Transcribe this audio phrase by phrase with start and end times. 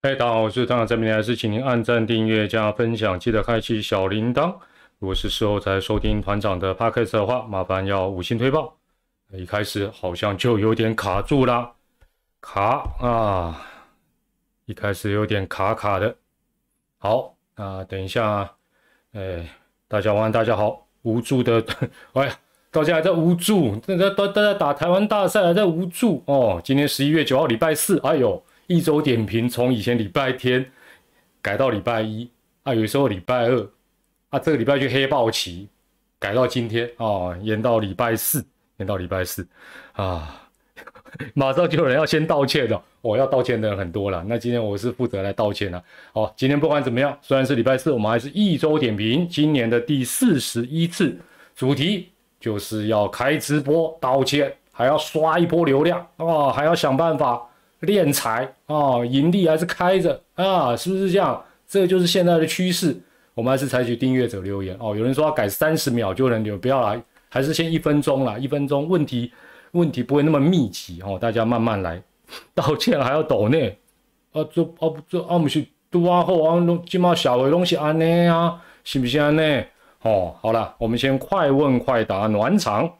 [0.00, 4.54] 嗨，大家好，我是团长郑明，还是请您按赞、订阅、加分享，记得开启小铃铛。
[5.00, 8.76] 如果是事后才收听团长的 podcast 的话，麻烦要五星推报。
[9.32, 11.72] 一开始好像就有点卡住啦，
[12.40, 13.60] 卡啊，
[14.66, 16.14] 一开始有点卡卡的。
[16.98, 18.48] 好，那等一下，
[19.14, 19.48] 哎，
[19.88, 21.60] 大家晚安，大家好，无助的，
[22.14, 22.38] 哎呀，
[22.70, 26.60] 大家还在无助，大家都都在打台湾大赛，还在无助哦。
[26.62, 28.40] 今天十一月九号，礼拜四，哎呦。
[28.68, 30.64] 一周点评从以前礼拜天
[31.40, 32.30] 改到礼拜一
[32.64, 33.66] 啊，有时候礼拜二
[34.28, 35.66] 啊，这个礼拜就黑豹旗
[36.18, 38.44] 改到今天啊，延到礼拜四，
[38.76, 39.48] 延到礼拜四
[39.92, 40.46] 啊，
[41.32, 45.82] 马上就有人要先道歉了，我要道歉的人很多了，那今天我是负责来道歉了。
[46.12, 51.16] 好，今天不管怎么样，虽然是礼拜四，我们还是一周点评，今年的第四十一次，
[51.56, 57.47] 主题就是要开直播道歉，还要刷一波流量啊，还要想办法。
[57.82, 61.44] 敛财啊，盈利还是开着啊，是不是这样？
[61.66, 62.96] 这就是现在的趋势。
[63.34, 64.96] 我们还是采取订阅者留言哦。
[64.96, 69.32] 有人说要改三十秒就能留，不要来，还是先一分钟啦，一分钟问题
[69.72, 72.02] 问题不会那么密集哦，大家慢慢来。
[72.54, 73.56] 道歉还要抖呢？
[74.32, 79.64] 啊，这啊不这啊不是多啊后啊，起码小的东西安呢啊，是不是安呢？
[80.02, 82.90] 哦，好了，我们先快问快答暖场。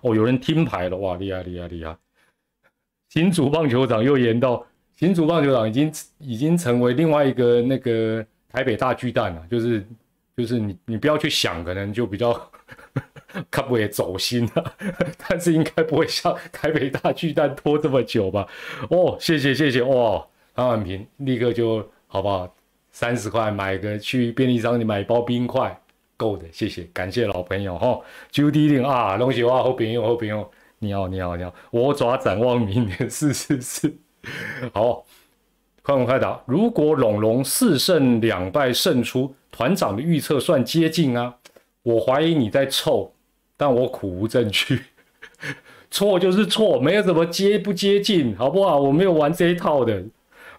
[0.00, 1.96] 哦，有人听牌了哇，厉害厉害厉害！
[3.14, 9.40] 新竹棒球场又延到新竹棒球场，已经已经成为另外一个那个台北大巨蛋了。
[9.48, 9.86] 就是
[10.36, 12.32] 就是你你不要去想，可能就比较
[13.52, 14.74] 看不也走心了，
[15.28, 18.48] 但是应该不会像台北大巨蛋拖这么久吧？
[18.90, 22.52] 哦，谢谢谢谢哇，潘婉平立刻就好不好？
[22.90, 25.80] 三十块买个去便利商店买一包冰块
[26.16, 28.00] 够的，谢谢感谢老朋友哈。
[28.32, 30.50] 九 D 零啊，龙喜哇好朋友好朋友。
[30.84, 33.96] 你好，你好，你好，我爪展望明年， 是是是，
[34.74, 35.04] 好，
[35.82, 36.38] 快问快答。
[36.44, 41.34] 如果龙龙四胜两败胜出，团长的预测算接近啊？
[41.82, 43.12] 我怀疑你在凑，
[43.56, 44.82] 但我苦无证据，
[45.90, 48.78] 错就是错，没有什么接不接近，好不好？
[48.78, 50.02] 我没有玩这一套的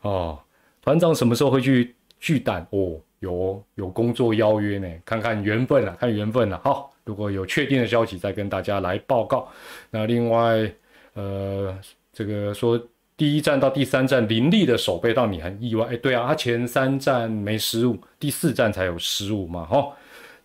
[0.01, 0.39] 哦。
[0.81, 2.65] 团长什么时候会去巨蛋？
[2.71, 6.91] 哦，有有工作邀约呢，看看缘分了，看缘分了，好。
[7.05, 9.47] 如果有确定的消息，再跟大家来报告。
[9.91, 10.67] 那另外，
[11.13, 11.77] 呃，
[12.11, 12.81] 这个说
[13.15, 15.85] 第一站到第三站林立的守备，让你很意外。
[15.85, 19.65] 哎，对啊，他前三站没失误，第四站才有失误嘛。
[19.65, 19.87] 哈，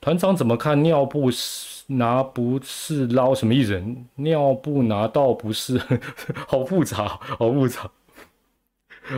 [0.02, 1.30] 团长怎么看尿布
[1.86, 3.82] 拿不是捞什么意思？
[4.16, 5.80] 尿布拿到不是，
[6.46, 7.90] 好复杂，好复杂。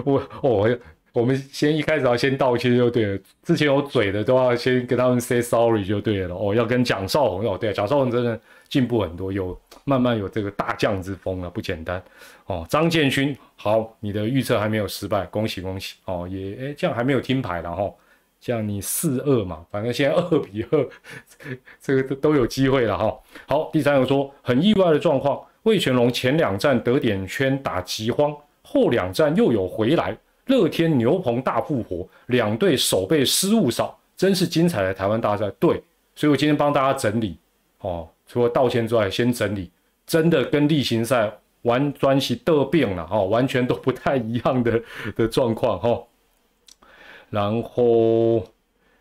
[0.04, 0.78] 我我。
[1.12, 6.34] 我们先一开始要先道歉就对了，之前有嘴的都要先跟他们 say sorry 就对了。
[6.34, 12.02] 哦，要跟蒋少红哦，对，蒋少红真的进步很多，有慢慢有这个大将之风了，不简单。
[12.46, 15.96] 哦，张建勋，好，你的预测还没有失败，恭喜恭喜。
[16.06, 17.92] 哦，也哎，这样还没有听牌了哈，
[18.40, 20.88] 这样你四二嘛，反正现在二比二，
[21.78, 23.14] 这个都都有机会了哈。
[23.46, 30.16] 好，第三个说很意外的状况，魏全龙前两站得点圈打饥荒，后两站又有回来。
[30.46, 35.50] 乐天牛棚大复活，两队守备失误少，真是精彩的台湾大赛。
[35.58, 35.82] 对，
[36.14, 37.36] 所以我今天帮大家整理
[37.80, 39.70] 哦，除了道歉之外，先整理，
[40.06, 41.32] 真的跟例行赛
[41.62, 44.82] 完专系得病了哦，完全都不太一样的
[45.14, 46.02] 的状况哈。
[47.30, 48.44] 然后，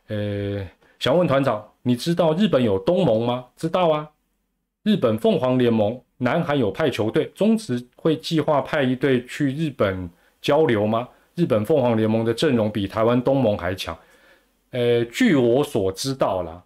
[0.07, 0.65] 呃，
[0.99, 3.45] 想问团长，你知道日本有东盟吗？
[3.57, 4.07] 知道啊，
[4.83, 10.09] 日本凤凰联盟，南韩有派球队，中职会计划派一队去日本
[10.39, 11.07] 交流吗？
[11.35, 13.97] 日本凤凰联盟的阵容比台湾东盟还强，
[14.71, 16.61] 呃，据我所知道啦，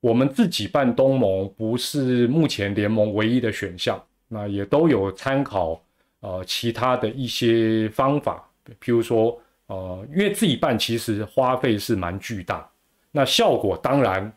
[0.00, 5.82] 我们自己办东盟不是目前联盟唯一的选项，那也都有参考
[6.20, 8.46] 呃其他的一些方法，
[8.80, 12.68] 譬如说呃，因为自己办其实花费是蛮巨大，
[13.10, 14.30] 那效果当然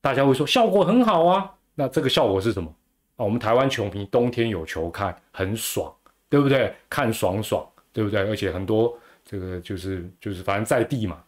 [0.00, 2.68] 大家会说效果很好啊，那这个效果是什么
[3.16, 3.24] 啊？
[3.24, 5.94] 我们台湾球迷冬天有球看很爽，
[6.28, 6.74] 对不对？
[6.90, 7.64] 看爽爽。
[7.98, 8.20] 对不对？
[8.20, 11.20] 而且很多这个就是就是反正在地嘛，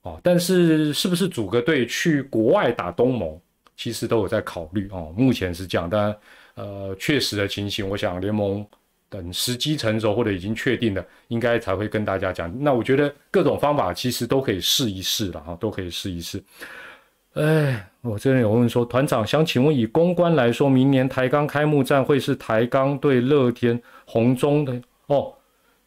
[0.00, 3.38] 哦，但是是不是组个队去国外打东盟，
[3.76, 5.12] 其实都有在考虑哦。
[5.14, 6.16] 目前是这样，但
[6.54, 8.66] 呃，确实的情形，我想联盟
[9.10, 12.50] 等时机成熟或者已经确定的，应该才会跟大家讲。
[12.58, 16.42] 那我觉得各种方法其实都可以试一试了哈，都可以试一试。
[17.34, 25.35] 哎，我这边有问说，团长想请问，以公关来说，明年台钢开幕战会是台钢对乐天红中的哦。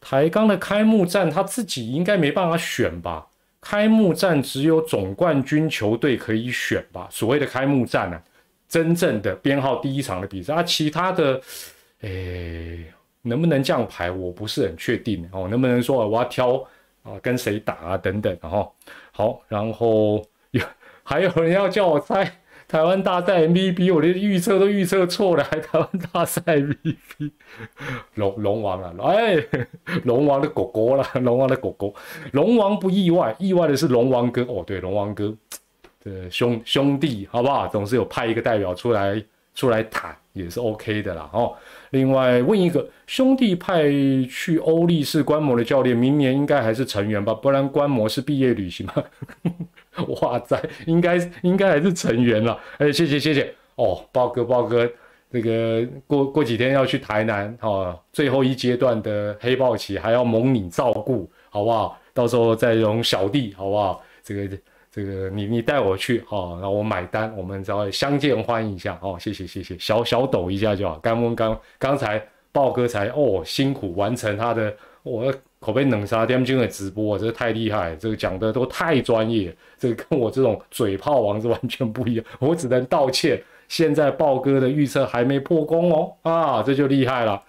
[0.01, 3.27] 台钢的开幕战，他自己应该没办法选吧？
[3.61, 7.07] 开幕战只有总冠军球队可以选吧？
[7.11, 8.21] 所谓的开幕战呢，
[8.69, 11.41] 真正的编号第一场的比赛啊，其他的，
[11.99, 12.85] 诶，
[13.21, 15.47] 能不能这样排，我不是很确定哦。
[15.49, 16.55] 能不能说我要挑
[17.03, 18.73] 啊跟谁打啊等等，然后
[19.11, 20.63] 好，然后有
[21.03, 22.23] 还有人要叫我猜
[22.69, 27.31] 台湾大赛 MVP，我连预测都预测错了，还台湾大赛 MVP，
[28.13, 29.35] 龙龙王啊，哎，
[30.03, 31.95] 龙王的狗狗了，龙王的狗狗，
[32.33, 35.35] 龙王不意外，意外的是龙王哥哦，对，龙王哥
[36.03, 37.67] 的兄兄弟好不好？
[37.67, 39.21] 总是有派一个代表出来
[39.55, 40.15] 出来谈。
[40.33, 41.53] 也是 OK 的啦哦。
[41.89, 43.83] 另外问一个，兄弟派
[44.29, 47.33] 去欧力士观摩的教练，明年应该还是成员吧？
[47.33, 49.03] 不然观摩是毕业旅行吗？
[50.21, 52.57] 哇塞，应该应该还是成员了。
[52.77, 54.89] 哎，谢谢谢谢哦，豹哥豹哥，
[55.31, 61.99] 这个过过几天要去台南哦，最后一阶段的黑豹旗还要蒙你照顾，好不好？
[62.13, 64.01] 到时候再用小弟，好不好？
[64.23, 64.57] 这个。
[64.91, 70.97] 这个你你带我去哦，然后我买单，我们稍微相见欢一下哦，谢谢谢谢，小小抖一下就好。
[70.97, 72.19] 刚刚刚刚才
[72.51, 83.41] 豹哥才哦辛苦完成他的我口碑冷杀天津的直播，这个太厉害，这个讲的都太专业，这个跟我这种嘴炮王是完全不一样，我只能道歉。
[83.67, 87.39] 现在豹哥的预测还没破功哦，啊 这就厉害了。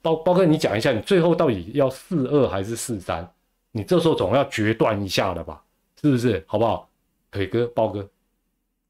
[0.00, 3.28] 豹豹哥你讲一下，你最后到底要四二还是四三？
[3.72, 5.60] 你这时候总要决断一下了吧？
[6.00, 6.88] 是不是好不好？
[7.32, 8.08] 腿哥、豹哥，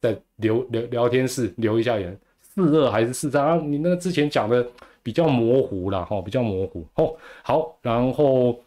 [0.02, 3.56] 在留聊聊天室留一下言，四二还是四三啊？
[3.56, 4.66] 你那个之前讲的
[5.06, 7.14] 比较模糊了哈，比较模糊哦。
[7.44, 8.58] 好，然后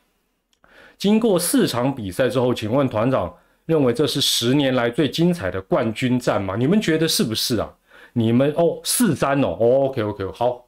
[0.97, 6.55] 经过四场比赛之后，请问团长认为这是十年来最精彩的冠军战吗？
[6.55, 7.69] 你们觉得是不是啊？
[8.13, 10.65] 你们哦，四三哦，OK OK，好。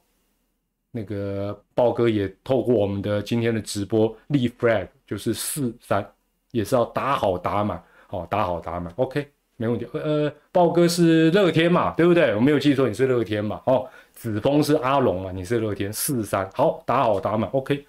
[0.90, 6.06] 那个豹哥也透过我们的今天的直播立 flag，就是四三。
[6.50, 9.26] 也是要打好打满，好打好打满，OK，
[9.56, 9.86] 没问题。
[9.94, 12.34] 呃，豹哥是乐天嘛，对不对？
[12.34, 13.58] 我没有记错，你是乐天嘛？
[13.64, 13.88] 哦，
[14.22, 17.84] 子峰是阿龙啊，你是乐天四三，好打好打满，OK。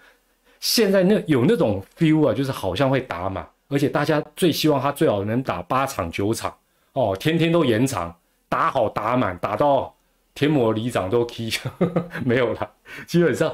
[0.60, 6.52] 现在那有那种 feel 啊，就是好像会打满，而且大家最希望他最好能打八场九场，
[6.94, 8.16] 哦，天天都延长，
[8.50, 9.96] 打好打满，打到
[10.34, 11.52] 天魔里长都 k
[12.26, 12.72] 没有了。
[13.06, 13.54] 基本上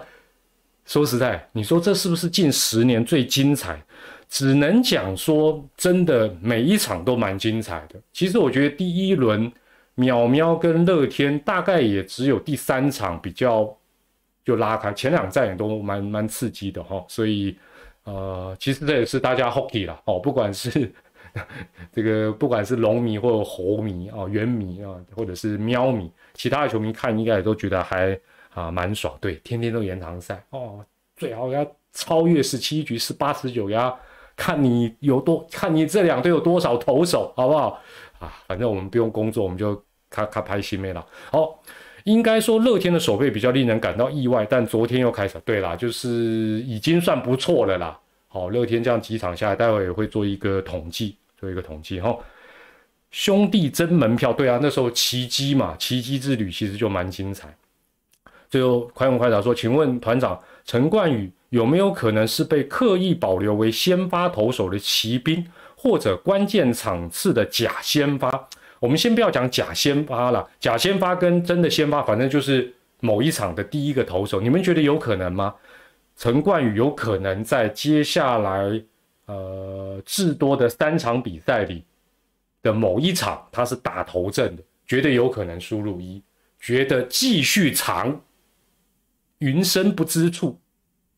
[0.85, 3.77] 说实在，你说这是不是近十年最精彩？
[4.29, 7.99] 只能讲说，真的每一场都蛮精彩的。
[8.13, 9.51] 其实我觉得第一轮，
[9.99, 13.77] 淼淼跟乐天大概也只有第三场比较
[14.45, 17.03] 就拉开，前两站也都蛮蛮刺激的哈。
[17.07, 17.57] 所以，
[18.05, 20.91] 呃，其实这也是大家 hockey 了哦，不管是
[21.91, 28.17] 这个不管是龙迷或者猴迷啊，猿迷啊，或者是喵迷，其他的球迷看应该也都觉得还
[28.53, 29.15] 啊蛮爽。
[29.19, 30.83] 对，天天都延长赛哦，
[31.15, 33.93] 最好要超越十七局，十八十九呀。
[34.35, 37.77] 看你有多，看你这两队有多少投手，好不好
[38.19, 38.31] 啊？
[38.47, 39.75] 反正我们不用工作，我们就
[40.09, 41.05] 看看拍戏没了。
[41.31, 41.61] 好，
[42.03, 45.39] 应该说乐天的守备比较令人感到意外，但昨天又开始。
[45.45, 46.09] 对啦，就是
[46.65, 47.99] 已经算不错了啦。
[48.27, 52.17] 好，乐天这样几场下来，待会也会做一个统计，做一个统计哈。
[53.11, 57.55] 兄弟争门票，对啊，那时候奇迹嘛，奇迹之旅其实就蛮精彩。
[58.49, 61.31] 最后快问快答说，请问团长陈冠宇。
[61.49, 65.43] 有没有可能是被刻意保留为先发投手的骑兵，
[65.75, 68.47] 或者关键场次的假先发？
[68.79, 74.39] 我们先不要讲假先发了，假先发跟真的先发，反正就是某一场的第一个投手。
[74.41, 75.53] 你们觉得有可能吗？
[76.15, 78.83] 陈冠宇有可能在接下来
[79.25, 81.85] 呃至多的三场比赛里
[82.61, 86.21] 的某一场，他是打头阵的，绝对有可能输入一，
[86.59, 88.21] 觉得继续长，
[89.37, 90.59] 云深不知处。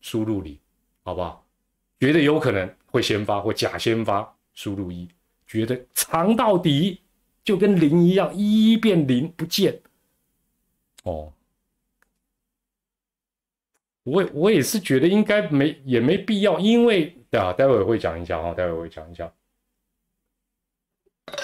[0.00, 0.58] 输入零，
[1.04, 1.44] 好不好？
[2.00, 5.06] 觉得有可能会先发或假先发，输入一；
[5.46, 7.00] 觉得长到底
[7.44, 9.80] 就跟零一样，一一变零不见。
[11.04, 11.32] 哦，
[14.04, 19.32] 我我也是觉得应该没也没必要，因为啊，待会会讲一下哈，待会会讲一下。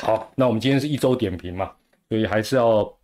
[0.00, 1.74] 好，那我们今天是一周点评嘛，
[2.08, 2.98] 所以还是要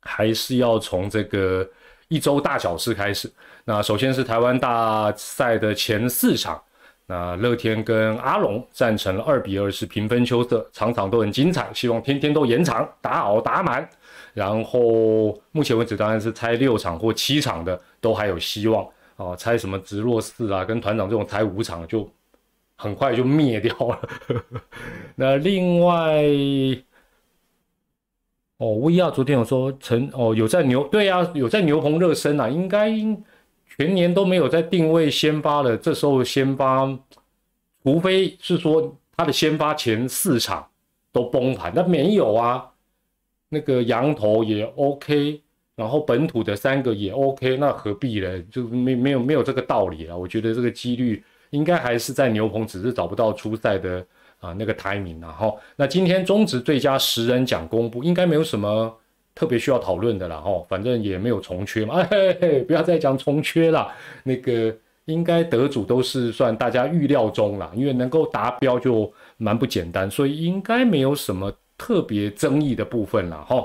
[0.00, 1.68] 还是要从这个。
[2.08, 3.32] 一周大小事开始，
[3.64, 6.62] 那首先是台湾大赛的前四场，
[7.06, 13.88] 那乐天跟阿龙战成了二比二，是平分秋色，场场都很精彩，希望天天都延长，打好打满。
[14.32, 22.10] 然后目前为止当然是猜六场或七场的都还有希望啊，猜什么直落四啊，跟团长这种猜五场就
[22.76, 24.00] 很快就灭掉了。
[25.16, 26.24] 那另外。
[28.58, 32.88] 哦，威亚昨天有说陈哦有在牛对呀有在牛棚热身啊，应该
[33.76, 35.76] 全年都没有在定位先发了。
[35.76, 36.86] 这时候先发，
[37.82, 40.66] 除非是说他的先发前四场
[41.10, 42.70] 都崩盘，那没有啊。
[43.48, 45.40] 那个羊头也 OK，
[45.76, 48.42] 然后本土的三个也 OK，那何必呢？
[48.50, 50.18] 就没没有没有这个道理了。
[50.18, 54.04] 我觉得这个几率应该还是在牛棚，只是找不到出赛的
[54.40, 58.92] 啊那个 timing 然后那今天中职最佳十人奖公布，应该没有什么
[59.34, 60.64] 特别需要讨论的了哈。
[60.68, 63.92] 反正也没有重缺嘛， 嘿嘿，不要再讲重缺了。
[64.22, 64.74] 那个
[65.06, 73.62] 应该得主都是算大家预料中了，因为能够达标就蛮不简单，所以应该没有什么特别争议的部分了哈。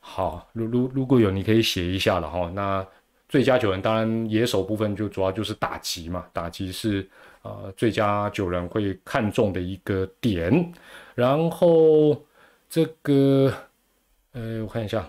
[0.00, 2.48] 好，如如如果有，你可以写一下了哈。
[2.54, 2.86] 那
[3.28, 7.04] 最佳九人当然野手部分就主要就是打击嘛，打击是
[7.42, 10.72] 呃最佳九人会看中的一个点。
[11.16, 12.16] 然后
[12.70, 13.52] 这个
[14.36, 15.08] 呃我看一下，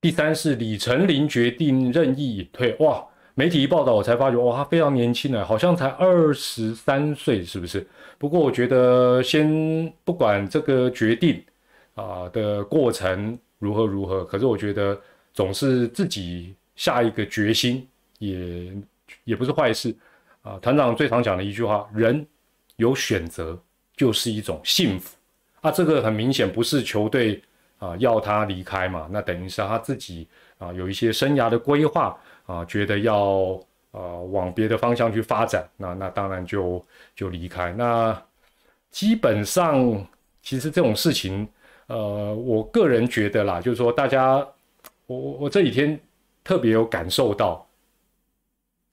[0.00, 2.76] 第三是李成林决定任意隐退。
[2.78, 3.04] 哇，
[3.34, 7.84] 媒体一报道我才发觉，哇，他非常年轻呢，好像才二十三岁，是不是？
[8.18, 11.44] 不过我觉得先不管这个决定。
[11.96, 14.22] 啊的过程如何如何？
[14.26, 15.00] 可是我觉得
[15.32, 18.70] 总是自己下一个决心也
[19.24, 19.96] 也不是坏事
[20.42, 20.58] 啊。
[20.58, 22.26] 团长最常讲的一句话：人
[22.76, 23.58] 有选择
[23.96, 25.16] 就是一种幸福
[25.62, 25.70] 啊。
[25.70, 27.42] 这个很明显不是球队
[27.78, 30.28] 啊要他离开嘛，那等于是他自己
[30.58, 33.58] 啊有一些生涯的规划啊，觉得要
[33.90, 37.72] 呃往别的方向去发展，那那当然就就离开。
[37.72, 38.20] 那
[38.90, 40.06] 基本上
[40.42, 41.48] 其实这种事情。
[41.88, 44.38] 呃，我个人觉得啦，就是说，大家，
[45.06, 45.96] 我我我这几天
[46.42, 47.64] 特别有感受到，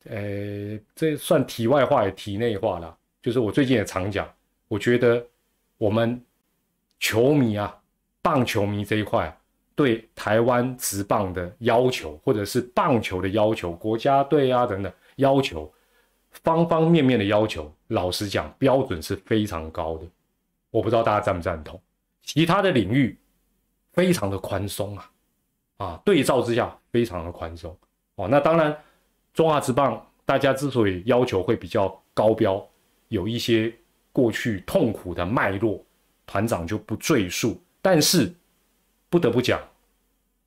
[0.03, 2.95] 呃，这算题外话也题内话了。
[3.19, 4.31] 就是我最近也常讲，
[4.67, 5.25] 我觉得
[5.79, 6.23] 我们
[6.99, 7.75] 球迷啊，
[8.23, 9.37] 棒球迷这一块
[9.75, 15.71] 对台湾职棒的要求，或者是棒球的要求，国家队啊等等要求，
[16.31, 20.05] 方方面面的要求，老实讲，标准是非常高的。
[20.71, 21.79] 我不知道大家赞不赞同。
[22.23, 23.19] 其他的领域
[23.91, 25.11] 非常的宽松啊，
[25.77, 27.77] 啊，对照之下非常的宽松
[28.15, 28.27] 哦。
[28.27, 28.75] 那当然，
[29.33, 32.65] 中华职棒大家之所以要求会比较高标，
[33.09, 33.73] 有一些
[34.11, 35.83] 过去痛苦的脉络，
[36.25, 37.59] 团长就不赘述。
[37.83, 38.33] 但是
[39.11, 39.61] 不得不讲，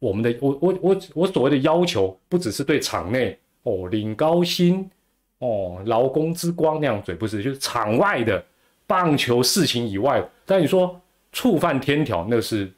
[0.00, 4.90] 我们的我我我我所谓的要求，不只是对场内哦领高薪
[5.38, 8.44] 哦劳工之光那样嘴，不是，就是场外的
[8.88, 10.28] 棒球事情以外。
[10.44, 11.00] 但你说。
[11.32, 12.72] 触犯天条，那是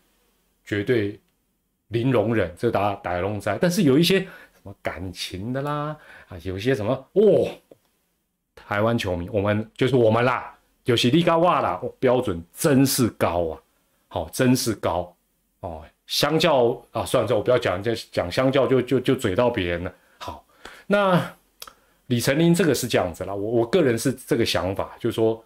[0.65, 1.21] 绝对
[1.89, 3.57] 零容忍，这打打龙灾。
[3.61, 5.97] 但是有一些什么感情的啦，
[6.27, 7.49] 啊，有一些什么哦，
[8.57, 13.63] 台湾球迷，我们就是我们啦，有些立高哇啦，标准真是高啊，
[14.09, 15.17] 好，真是高
[15.61, 15.85] 哦。
[16.07, 19.95] 相较啊，算了算了，我不要讲，这讲相较就就就嘴到别人了。
[20.19, 20.45] 好，
[20.87, 21.35] 那
[22.07, 25.43] 李成林这个是这样子啦，我我个人是这个想法，就是说。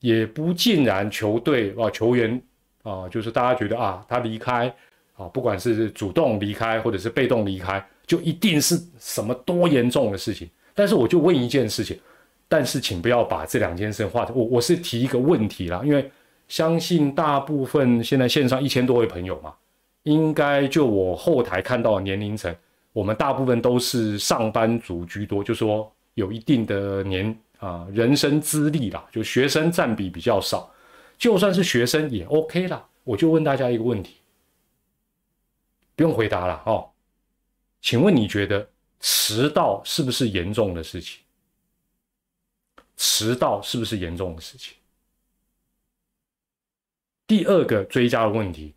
[0.00, 2.40] 也不尽然，球队啊，球员
[2.82, 4.72] 啊，就是大家觉得啊，他离开
[5.16, 10.48] 啊，不管是主动离开或者是被动离开，就一定是什么多严重的事情。
[10.74, 11.98] 但是我就问一件事情，
[12.46, 14.26] 但是请不要把这两件事画。
[14.34, 16.08] 我我是提一个问题啦，因为
[16.48, 19.54] 相信大部分现在线上一千多位朋友嘛，
[20.04, 22.54] 应该就我后台看到的年龄层，
[22.92, 27.36] 我们大部分都是上班族居多，就说有一定的年。
[27.58, 30.70] 啊，人生资历啦，就学生占比比较少，
[31.16, 32.86] 就算是学生也 OK 啦。
[33.02, 34.16] 我就问大家一个问题，
[35.94, 36.86] 不用回答了哦。
[37.80, 38.68] 请问你觉得
[39.00, 41.20] 迟到是不是严重的事情？
[42.98, 44.74] 迟到是不是严重的事情？
[47.26, 48.74] 第二个追加的问题，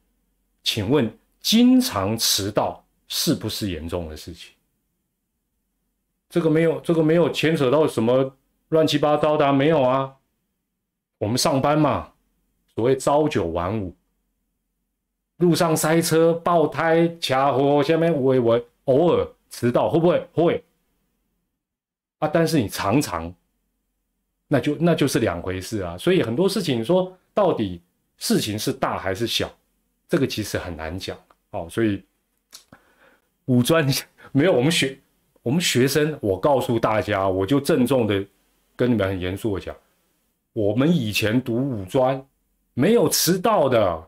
[0.63, 4.51] 请问经常迟到是不是严重的事情？
[6.29, 8.35] 这个没有，这个没有牵扯到什么。
[8.69, 10.15] 乱七八糟的没有啊？
[11.17, 12.13] 我们上班嘛，
[12.75, 13.95] 所谓朝九晚五，
[15.37, 20.63] 路上塞车、爆胎、卡火，下面我我偶尔迟到会不会会
[22.19, 22.27] 啊？
[22.27, 23.33] 但是你常常，
[24.47, 25.97] 那就那就是两回事啊。
[25.97, 27.81] 所以很多事情说到底
[28.19, 29.51] 事情是大还是小，
[30.07, 31.17] 这个其实很难讲
[31.49, 31.67] 哦。
[31.69, 32.03] 所以
[33.45, 33.87] 五专
[34.31, 34.99] 没有我们学
[35.41, 38.23] 我们学生，我告诉大家，我就郑重的。
[38.75, 39.75] 跟你们很严肃的讲，
[40.53, 42.25] 我们以前读五专
[42.73, 44.07] 没有迟到的，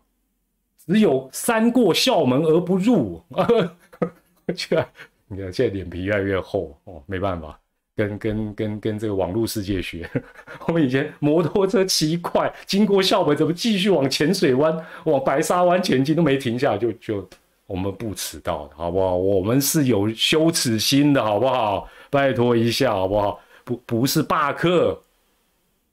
[0.85, 3.21] 只有三过校门而不入。
[4.55, 4.81] 去，
[5.27, 7.59] 你看现在脸皮越来越厚哦，没办法，
[8.07, 10.09] 跟跟跟跟这个网络世界学。
[10.67, 17.27] 我们以前摩托车骑快，经过校门怎么继续往浅水湾、往白沙湾前进都没停下，就就
[17.67, 19.15] 我们不迟到的好不好？
[19.15, 21.87] 我们是有羞耻心的好不好？
[22.09, 23.39] 拜托一下好不好？
[23.63, 24.99] 不不是罢课，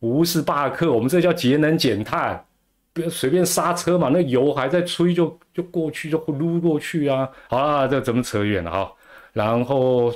[0.00, 2.44] 不是罢课，我们这叫节能减碳，
[2.92, 7.28] 不要随便刹车嘛，那油还在吹，就就过去就撸过去啊。
[7.48, 8.92] 好了，这怎么扯远了哈？
[9.34, 10.12] 然后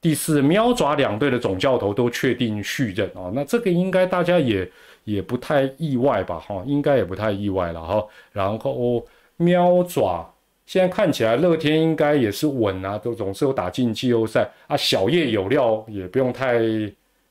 [0.00, 4.70] 第四，喵爪两队的总教头都确定续任啊，那这个应该大家也
[5.04, 6.38] 也不太意外吧？
[6.38, 8.06] 哈，应该也不太意外了哈。
[8.32, 10.32] 然后喵爪。
[10.66, 14.76] 现在看起来，乐天应该也是稳啊，都总是有打进季后赛啊。
[14.76, 16.58] 小叶有料，也不用太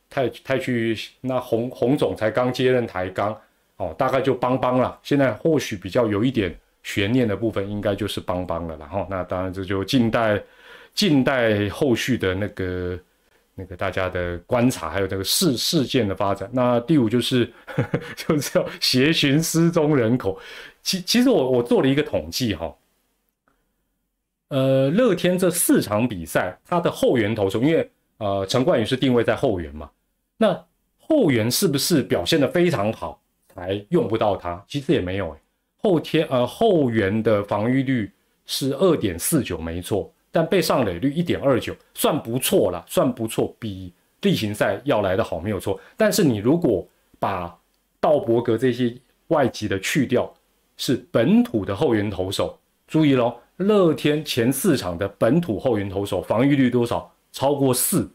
[0.09, 0.97] 太太去。
[1.21, 3.38] 那洪洪总才刚接任台钢，
[3.75, 4.97] 哦，大概就邦邦了。
[5.03, 8.75] 现在或许比较有一点悬念的部分，应该就是邦邦了。
[8.79, 10.41] 然后，那当然这就静待
[10.98, 13.00] 静待后续的那个
[13.54, 16.50] 那个大家的观察，还有这个事事件的发展。
[16.51, 17.54] 那第五就是
[18.18, 20.39] 就是要协寻失踪人口。
[20.82, 22.75] 其其实我我做了一个统计哈。
[24.50, 27.88] 呃，乐天这四场比赛，他的后援投手，因为
[28.18, 29.92] 呃陈冠宇是定位在后援嘛，
[30.38, 30.66] 那
[30.98, 33.22] 后援是不是表现的非常好
[33.54, 34.63] 才用不到他？
[34.68, 35.38] 其实也没有诶，
[35.84, 38.12] 后天呃后援的防御率
[38.46, 43.91] 是二点四九，没错，但被上垒率一点二九，算不错了，算不错，比
[44.22, 45.79] 例行赛要来的好，没有错。
[45.98, 47.60] 但是你如果把
[48.00, 48.96] 道伯格这些
[49.29, 50.32] 外籍的去掉，
[50.75, 52.56] 是本土的后援投手，
[52.88, 53.36] 注意喽。
[53.56, 57.12] 乐天前四场的本土后援投手防御率多少？
[57.32, 58.08] 超过四，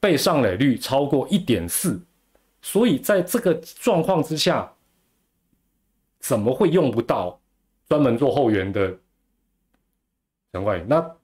[0.00, 2.00] 被上垒率超过一点四，
[2.62, 4.72] 所以在这个状况之下，
[6.18, 7.38] 怎么会用不到
[7.90, 8.96] 专门做后援的
[10.54, 10.84] 陈冠宇？
[10.88, 11.14] 那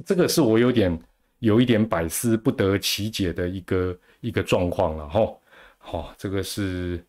[0.00, 0.98] 这个是我有点
[1.38, 5.32] 有一点百思不得其解的一个一个状况了哈。
[5.78, 7.04] 好，这个是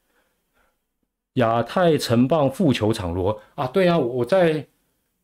[1.33, 4.65] 亚太城棒副球场罗啊，对啊，我在。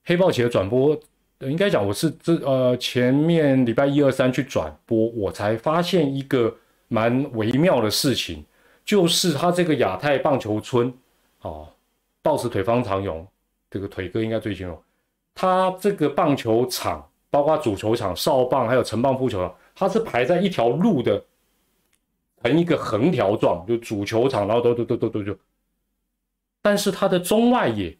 [0.06, 1.00] 黑豹旗的转播，
[1.40, 6.54] 应该讲我是这呃前面礼拜一二三去转播，我才发现一个
[6.90, 8.44] 蛮微妙的事情，
[8.84, 10.94] 就是他这个亚太棒球村，
[11.40, 11.70] 哦，
[12.22, 13.26] 豹子腿方长勇
[13.70, 14.78] 这个腿哥应该最清楚，
[15.34, 21.20] 他这个棒球场，包括主球场、少棒还有城棒副球场，它是排在一条路的，
[22.44, 25.36] 成一个横条状，就主球场，然后都都都都都就，
[26.62, 27.98] 但是它的中外野。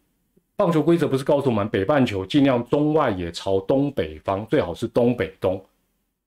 [0.56, 5.60] 棒球规则不是告诉我们，北半球尽量中外野朝东北方，最好是东北东。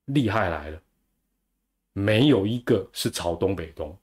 [0.06, 0.80] 厉害来了，
[1.92, 3.96] 没有一个是朝东北东。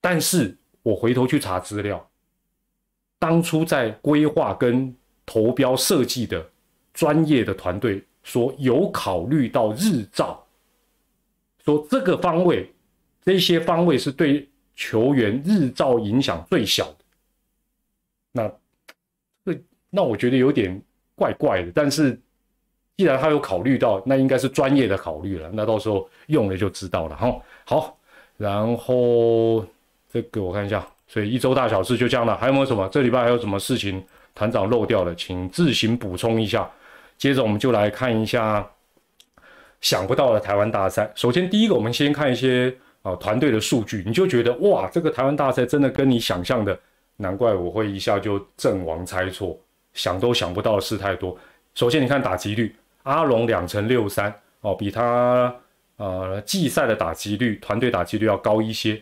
[0.00, 2.04] 但是我回头去查资料，
[3.20, 4.92] 当初在规划跟
[5.24, 6.44] 投标设计的
[6.94, 10.44] 专业的团队说，有考虑到日照，
[11.64, 12.70] 说这个方位，
[13.24, 16.96] 这些方位是对球员日照影响最小的。
[18.32, 18.52] 那。
[19.94, 20.80] 那我觉得有点
[21.14, 22.18] 怪怪的，但是
[22.96, 25.50] 既然他有考虑到，那应该是专业的考虑了。
[25.52, 27.38] 那到时候用了就知道了哈。
[27.66, 27.98] 好，
[28.38, 29.62] 然后
[30.10, 32.34] 这个我看一下，所以一周大小事就这样了。
[32.38, 32.88] 还有没有什么？
[32.88, 34.02] 这礼拜还有什么事情
[34.34, 36.70] 团长漏掉了，请自行补充一下。
[37.22, 38.68] 接着我们就来看一下
[39.80, 41.08] 想不到的台湾大赛。
[41.14, 46.76] 首先第一个，我们先看一些啊团队的数据，你就觉得哇，这个台湾大赛真的跟你想象的，
[47.18, 49.56] 难怪我会一下就阵亡猜错。
[49.92, 51.38] 想都想不到的事太多。
[51.76, 55.54] 首先，你看打击率，阿龙两成六三哦，比他
[55.98, 59.00] 呃季赛的打击率、团队打击率要高一些。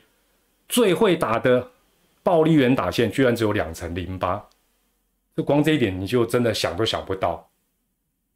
[0.69, 1.67] 最会打的
[2.23, 4.45] 暴力员打线居然只有两成零八，
[5.35, 7.50] 就光这一点你就真的想都想不到。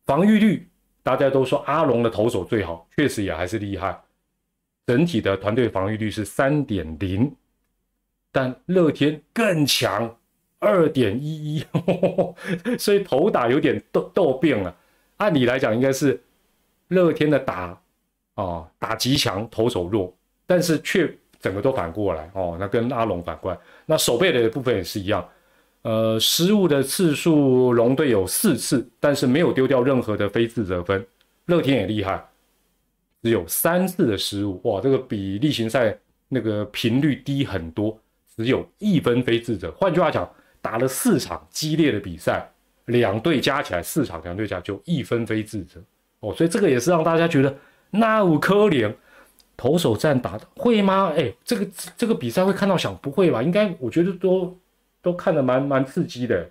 [0.06, 0.68] 防御率，
[1.02, 4.00] 大家都说阿龙的投手最好，确实也还是厉害。
[4.86, 7.34] 整体的团队防御率是三点零，
[8.30, 10.16] 但乐天更强。
[10.60, 11.66] 二点一一，
[12.78, 14.74] 所以头打有点斗斗病了。
[15.18, 16.18] 按理来讲，应该是
[16.88, 17.78] 乐天的打
[18.32, 22.56] 啊打极强，投手弱，但是却整个都反过来哦。
[22.58, 25.28] 那跟阿龙反过来，那守备的部分也是一样。
[25.84, 31.06] 呃，失误的次数，龙队有四次，但是没有丢掉任何的非自责分。
[31.46, 32.22] 乐天也厉害，
[33.22, 35.96] 只有三次的失误，哇，这个比例行赛
[36.28, 37.98] 那个频率低很多，
[38.36, 39.70] 只有一分非自责。
[39.78, 40.28] 换句话讲。
[40.64, 42.50] 打了四场激烈的比赛，
[42.86, 45.78] 两队加起来四场，两队加就一分非自责
[46.20, 47.54] 哦，所以这个也是让大家觉得
[47.90, 48.96] 那五科联
[49.58, 51.12] 投手战打的会吗？
[51.14, 51.68] 哎，这个
[51.98, 53.42] 这个比赛会看到想不会吧？
[53.42, 54.56] 应该我觉得都
[55.04, 56.50] 都看得蛮蛮刺激的。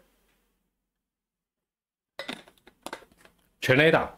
[3.60, 4.13] 全垒打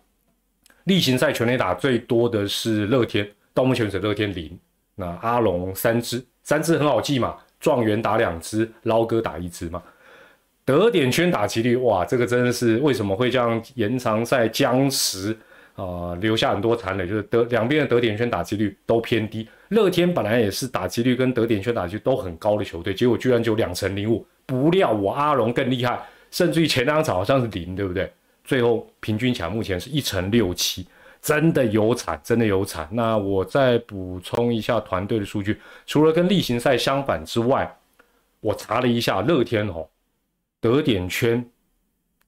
[0.83, 4.59] 例行赛全垒打最多的是乐天，到目前为止乐天零，
[4.95, 7.37] 那阿龙三支，三支很好记嘛。
[7.59, 9.81] 状元打两支，捞哥打一支嘛。
[10.65, 15.35] 得点圈打击率，哇，这个真的是为什么会这样延长赛僵持
[15.75, 16.15] 啊？
[16.21, 19.47] 留下很多残垒，就是得两边的得点圈打击率都偏低。
[19.69, 25.99] 乐天本来也是打击率跟得点圈打击都很高的球队，结果居然只有两成零五，不料我阿龙更厉害，
[26.31, 28.11] 甚至于前两场好像是零，对不对？
[28.43, 30.85] 最后平均抢目前是一成六七，
[31.19, 32.87] 真的有惨，真的有惨。
[32.91, 37.75] 那我再补充一下团队的数据，除了跟例行赛相反之外，
[38.39, 39.87] 我查了一下乐天哦，
[40.61, 41.43] 得点圈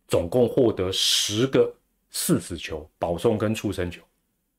[0.07, 1.71] 总共获得十个
[2.19, 4.01] 四死球，保送跟触身球。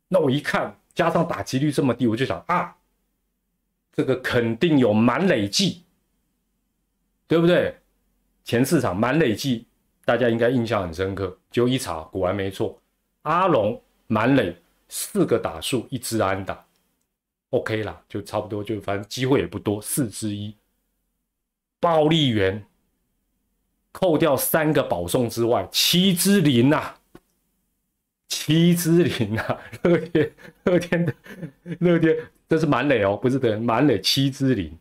[0.07, 2.77] 那我一看，加上打击率这么低，我就想啊，
[3.93, 5.83] 这个肯定有满累计，
[7.27, 7.77] 对不对？
[8.45, 9.67] 前四场满累计。
[10.05, 12.81] 大家应该印象很深刻，就一查果然没错，
[13.23, 14.57] 阿龙满垒
[14.89, 16.65] 四个打数一支安打
[17.51, 20.57] ，OK 啦，就差不多，就反正机会也不多，四之一。
[21.79, 22.65] 暴力员
[23.93, 26.95] 扣掉三个保送之外，七支零呐，
[28.29, 30.33] 七支零呐， 乐天
[30.65, 31.15] 乐天的
[31.81, 32.17] 乐天
[32.49, 34.79] 这是满垒哦，不是的满垒七支零，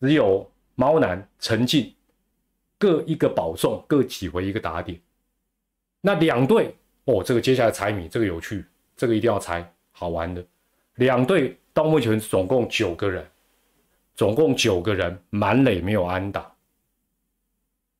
[0.00, 1.94] 只有猫男陈进。
[2.78, 5.00] 各一个保送，各挤回一个打点。
[6.00, 8.64] 那两队哦，这个接下来猜谜，这个有趣，
[8.96, 10.44] 这个一定要猜，好玩的。
[10.96, 13.24] 两队到目前总共九个人，
[14.16, 16.52] 总共九个人满垒没有安打。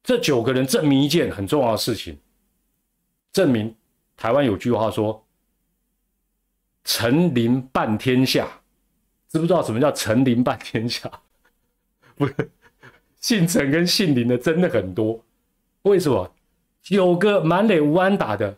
[0.02, 2.18] 这九个人证明一件很重要的事情，
[3.32, 3.72] 证明
[4.22, 5.26] 台湾有句话说
[6.86, 8.46] “陈林半天下”，
[9.28, 11.10] 知不知道什么叫“陈林半天下”？
[12.14, 12.50] 不是。
[13.18, 15.24] 姓陈跟姓林的真的很多，
[15.82, 16.32] 为什么？
[16.82, 18.56] 九个满垒无安打的，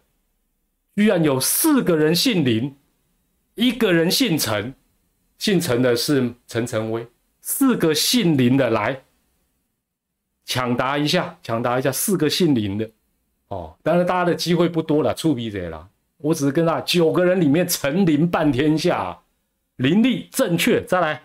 [0.96, 2.77] 居然有四个人姓林，
[3.55, 4.74] 一个人姓陈，
[5.38, 7.07] 姓陈的是陈晨威，
[7.40, 9.03] 四个姓林的来
[10.44, 12.90] 抢答一下，抢答一下，四个姓林的
[13.49, 19.21] 哦，当然大家的机会不多了，触鼻者了，我只是跟他九个人里面陈林半天下，
[19.77, 21.23] 林立正确，再来，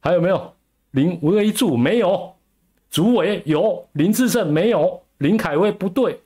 [0.00, 0.54] 还有没有？
[0.92, 2.34] 林威柱没有？
[2.90, 3.86] 主委有。
[3.92, 5.02] 林志胜没有？
[5.18, 6.22] 林凯威不对，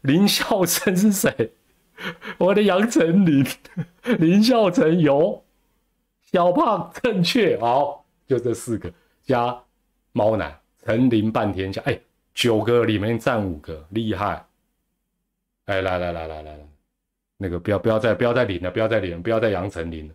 [0.00, 1.52] 林孝成是谁？
[2.38, 3.46] 我的杨丞琳，
[4.18, 5.44] 林孝成有，
[6.32, 8.92] 小胖正确，好，就这四个。
[9.22, 9.56] 加
[10.12, 12.00] 猫男陈林半天下，哎，
[12.34, 14.44] 九个里面占五个，厉害！
[15.70, 16.68] 哎，来来来来来来，
[17.36, 20.14] 那个不要不要再不要再领了，不要再领了，不要再杨丞琳了。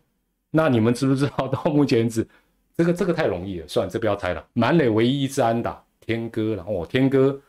[0.52, 2.28] 那你们知不知道到目前为止，
[2.76, 4.46] 这个这个太容易了，算了，这不要猜了。
[4.54, 5.82] 满垒唯一一支安打。
[6.02, 7.42] 天哥了哦，天哥，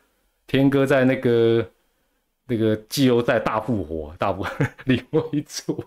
[0.47, 1.71] 天哥在那个
[2.47, 4.47] 那个季后赛大复活，大复
[4.87, 5.85] 林威柱，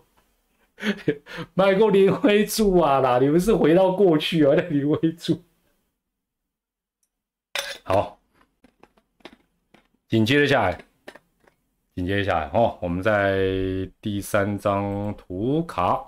[1.55, 3.17] 买过林徽柱啊啦！
[3.17, 4.53] 你们是回到过去啊？
[4.55, 5.41] 那林徽柱，
[7.81, 8.19] 好，
[10.07, 10.79] 紧接着下来，
[11.99, 13.37] 紧接下来哦，我们在
[13.99, 16.01] 第三张图卡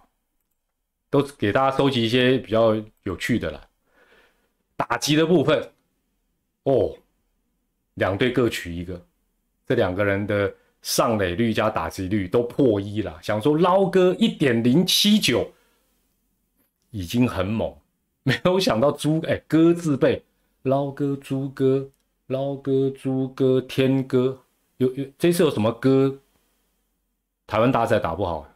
[1.10, 2.73] 都给大家收集一些比较
[3.04, 3.62] 有趣的了，
[4.77, 5.71] 打击的部分。
[6.63, 6.95] 哦，
[7.95, 9.06] 两队各取一个，
[9.67, 13.19] 这两个人的上垒率加打击率都破一了。
[13.21, 15.51] 想说捞哥一点零七九
[16.91, 17.75] 已经很猛，
[18.23, 20.23] 没有想到猪哎哥字辈
[20.62, 21.89] 捞哥猪哥
[22.27, 24.39] 捞哥猪哥天哥
[24.82, 26.17] 有有这次有什么哥？
[27.46, 28.48] 台湾大赛打不好，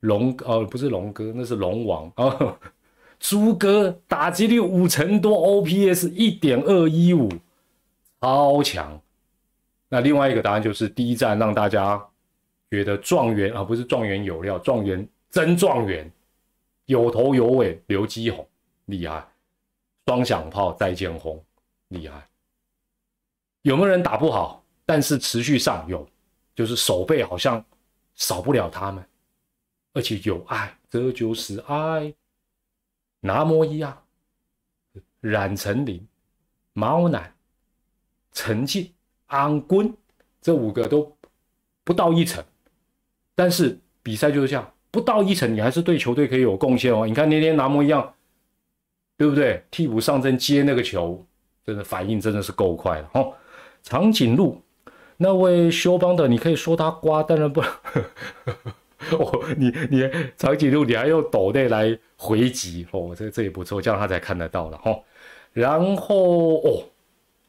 [0.00, 2.58] 龙哦不是龙哥，那是龙王哦。
[3.18, 7.30] 猪哥打击率五成多，OPS 一点二一五，
[8.20, 9.00] 超强。
[9.88, 12.04] 那另外一个答案就是第一站让大家
[12.68, 16.10] 觉得状元啊，不是状元有料，状元真状元，
[16.86, 18.46] 有头有尾，刘基宏
[18.86, 19.24] 厉害，
[20.06, 21.42] 双响炮再见红
[21.88, 22.28] 厉害。
[23.62, 24.61] 有没有人打不好？
[24.92, 26.06] 但是持续上有，
[26.54, 27.64] 就是手背好像
[28.14, 29.02] 少不了他们，
[29.94, 32.12] 而且有爱，这就是爱。
[33.20, 34.02] 拿摩一啊，
[35.22, 36.06] 冉成林、
[36.74, 37.34] 毛南、
[38.32, 38.92] 陈进、
[39.28, 39.90] 安坤
[40.42, 41.16] 这五个都
[41.84, 42.44] 不到一层，
[43.34, 47.06] 但是比赛就是这样，不到一层，你还是对球队可以有贡献哦。
[47.06, 48.14] 你看那天拿摩一样，
[49.16, 49.64] 对不对？
[49.70, 51.26] 替补上阵接那个球，
[51.64, 53.32] 真的反应真的是够快的哦。
[53.82, 54.61] 长颈鹿
[55.22, 57.62] 那位修邦的，你可以说他瓜，当然不。
[59.10, 64.96] 哦，你你长颈鹿，你还用抖内来回击哦，这这也不错，这样他才看得到了哈。
[65.52, 66.84] 然后哦，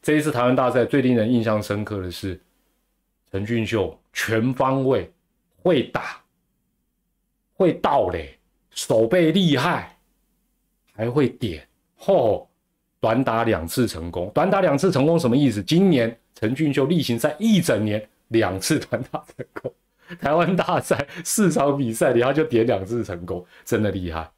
[0.02, 2.40] 这一次台湾大赛最令人印象深刻的是
[3.32, 5.12] 陈俊秀全方位
[5.62, 6.22] 会打
[7.56, 8.38] 会倒嘞，
[8.72, 9.96] 手背厉害，
[10.96, 11.66] 还会点
[12.08, 12.48] 哦，
[13.00, 15.62] 短打两次成功，短打两次成功什么意思？
[15.62, 19.74] 今年陈俊秀例行赛一整年两次团打成功。
[20.20, 24.30] 台湾大赛四场比赛里，他就点两次成功，真的厉害。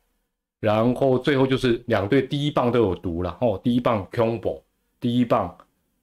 [0.60, 4.62] 然后最后就是两队第一棒都有毒了哦，第一棒 combo，
[4.99, 5.55] 第一棒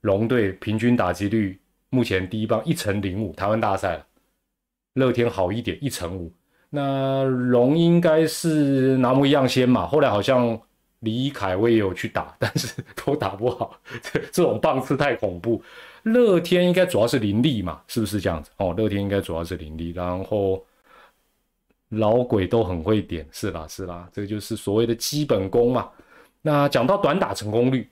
[0.02, 1.58] 龙队平均打击率
[1.90, 4.04] 目前第一棒一成零五，台湾大赛
[4.94, 6.32] 乐天好一点一成五。
[6.68, 10.60] 那龙应该是拿模一样先嘛，后来好像
[11.02, 15.62] 李凯威也有去打，但是都打不好，这 这种棒次太恐怖。
[16.04, 18.50] 乐天应该主要是林立嘛，是不是这样子？
[18.56, 20.64] 哦，乐天应该主要是林立，然后
[21.90, 25.90] 老鬼都很会点，是啦是啦，这就是所谓的基本功嘛。
[26.40, 27.88] 那讲到短打成功率，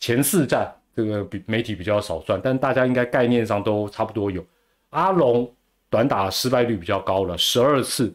[0.00, 4.44] 前四战这个比媒体比较少算，但大家应该概念上都差不多有。
[4.90, 5.50] 阿龙
[5.90, 8.14] 短打失败率比较高了，十二次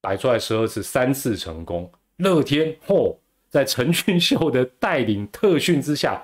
[0.00, 1.90] 摆出来十二次，三次成功。
[2.18, 3.16] 乐天嚯，
[3.48, 6.22] 在陈俊秀的带领特训之下。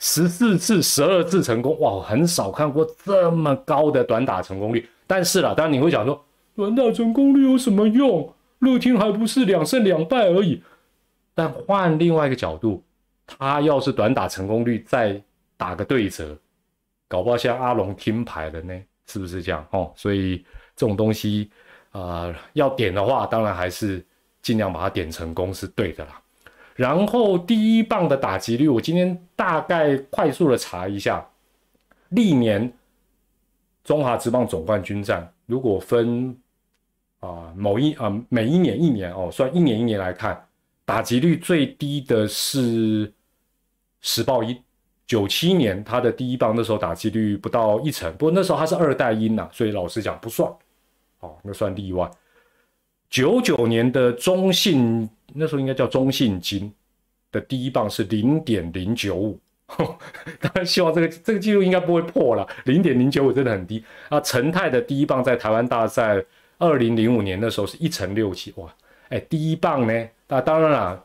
[0.00, 4.88] 十四次、十二次成功，哇，很少看过这么高的短打成功率。
[5.08, 8.32] 但是啦，当然你会想说，短打成功率有什么用？
[8.60, 10.62] 乐天还不是两胜两败而已。
[11.34, 12.80] 但换另外一个角度，
[13.26, 15.20] 他要是短打成功率再
[15.56, 16.38] 打个对折，
[17.08, 19.66] 搞不好像阿龙听牌了呢，是不是这样？
[19.72, 20.44] 哦，所以
[20.76, 21.50] 这种东西
[21.90, 24.04] 啊，要点的话，当然还是
[24.42, 26.20] 尽量把它点成功是对的啦。
[26.74, 31.26] 然后第一棒的打击率，我今天大概快速的查一下，
[32.10, 32.72] 历年
[33.82, 36.36] 中华职棒总冠军战，如果分
[37.18, 40.46] 啊某一啊每一年一年哦，算一年一年来看，
[40.84, 43.12] 打击率最低的是
[44.00, 44.56] 时报一
[45.04, 50.48] 九七年，他的第一棒那时候打击率不到一成，不过那时候他是二代音呐，所以老实讲不算，
[51.18, 52.08] 哦，那算例外。
[53.18, 55.08] 九九年的中信。
[55.34, 56.72] 那时候应该叫中信金
[57.30, 59.38] 的第一棒是零点零九五，
[60.40, 64.18] 当然希望这个这个记录应该不会破了，零点零九五真的很低啊。
[64.22, 66.24] 陈泰的第一棒在台湾大赛
[66.56, 68.74] 二零零五年的时候是一成六七，哇，
[69.10, 70.08] 哎，第一棒呢？
[70.28, 70.98] 那当然啦，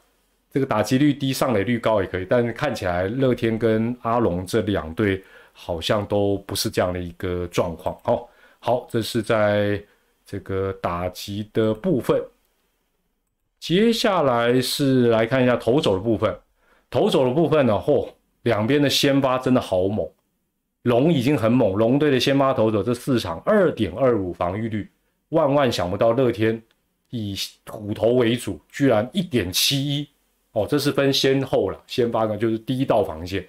[0.49, 5.21] 这个打击率低、上垒率高也可以，但是看起来乐天跟阿龙这两队
[5.51, 7.93] 好像都不是这样的一个状况。
[8.05, 8.25] 哦，
[8.59, 9.83] 好，这是在
[10.33, 12.19] 这个打击的部分。
[13.59, 16.35] 接下来是来看一下投手的部分，
[16.89, 18.09] 投手的部分呢，嚯，
[18.41, 20.09] 两边的先发真的好猛，
[20.81, 24.89] 龙已经很猛，龙队的先发投手这四场二点二五防御率，
[25.29, 26.59] 万万想不到乐天
[27.11, 30.09] 以土投为主，居然一点七一，
[30.53, 33.47] 哦，这是分先后了，先发呢就是第一道防线，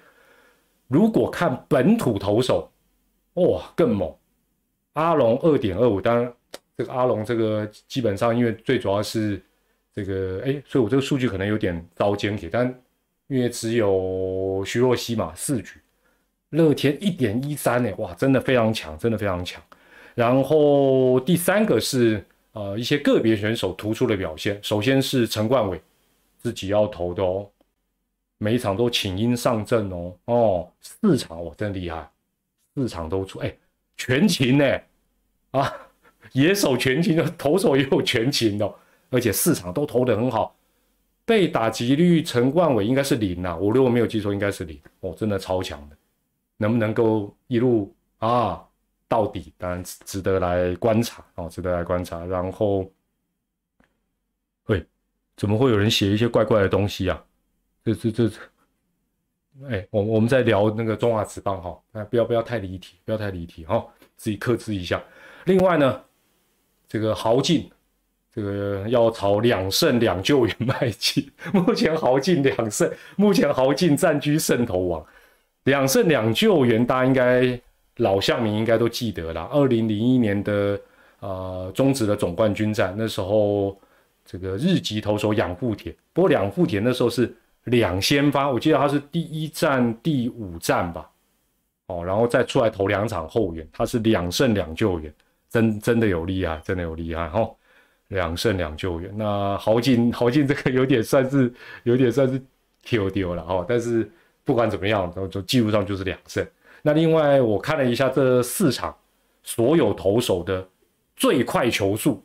[0.87, 2.70] 如果看本土投手，
[3.33, 4.14] 哇，更猛，
[4.92, 6.31] 阿龙二点二五，当然
[6.76, 9.42] 这个阿龙这个基本上因为最主要是。
[9.96, 12.66] 这个哎，所以我这个数据可能有点遭奸铁，但
[13.28, 15.78] 因为只有徐若曦嘛，四局，
[16.50, 19.62] 乐天一点一三呢，哇，真的非常强，真的非常强。
[20.16, 25.80] 然后第三个是呃一些个别选手突出的表现，首先是陈冠伟
[26.38, 27.48] 自己要投的哦，
[28.38, 32.10] 每一场都请缨上阵哦，哦，四场哇，真厉害，
[32.74, 33.56] 四场都出，哎，
[33.96, 34.80] 全勤呢，
[35.52, 35.72] 啊，
[36.32, 38.74] 野手全勤的，投手也有全勤的。
[39.10, 40.56] 而且四场都投得很好，
[41.24, 45.96] 被打击率陈冠伟应该是零呐，我如果没有记错应该是零哦，真的超强的，
[46.56, 48.60] 能不能够一路啊
[49.06, 52.24] 到底，当然值得来观察哦，值得来观察。
[52.26, 52.90] 然后，
[54.66, 54.84] 喂，
[55.37, 57.24] 怎么会有人写一些怪怪的东西啊？
[57.84, 58.30] 这这这，
[59.68, 65.00] 哎，我我们在聊那个中华职棒哈，哎不要不要太离题，不要太离题哈，自己克制一下。
[65.44, 66.02] 另外呢，
[66.88, 67.70] 这个豪进。
[68.35, 75.07] 这个要朝两胜两救援迈进， 目前豪进两胜，目前豪进占据胜投王，
[75.62, 77.61] 两胜两救援，大家应该
[77.99, 79.49] 老乡民应该都记得啦。
[79.53, 80.81] 二零零一年的
[81.20, 83.79] 呃中职的总冠军战，那时候
[84.27, 87.33] 这个日籍投手养富田，不过养富田那时候是
[87.66, 91.09] 两先发，我记得他是第一战第五战吧，
[91.87, 95.14] 哦，然后再出来投两场后援，他是两胜两救援，
[95.55, 97.49] 真真的有厉害，真的有厉害哈。
[98.09, 101.53] 两胜两救援，那豪进豪进这个有点算是
[101.85, 102.43] 有点算是
[102.83, 103.64] 丢丢了哦。
[103.69, 104.11] 但是
[104.43, 106.45] 不管怎么样，都记录上就是两胜。
[106.83, 108.93] 那另外我看了一下这四场
[109.45, 110.67] 所有投手的
[111.14, 112.21] 最快球速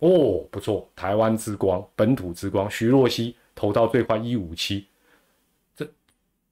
[0.00, 4.86] 哦，不错，台湾之光本土之光徐若曦投到最快一五七，
[5.74, 5.88] 这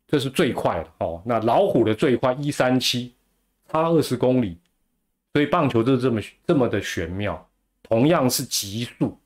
[0.08, 1.20] 这是最快的哦。
[1.26, 3.12] 那老虎的最快一三七，
[3.70, 4.56] 差二十公里，
[5.32, 7.48] 所以棒球就是这么这么的玄妙。
[7.82, 9.18] 同样是极速，